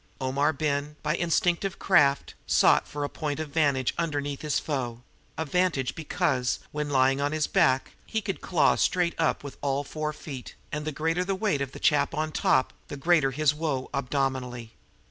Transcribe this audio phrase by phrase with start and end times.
[0.19, 5.03] Omar Ben, by instinctive craft, sought for a point of vantage underneath his foe
[5.37, 9.83] a vantage because, when lying on his back, he could claw straight up with all
[9.83, 13.53] four feet, and the greater the weight of the chap on top, the greater his
[13.53, 14.71] woe abdominally.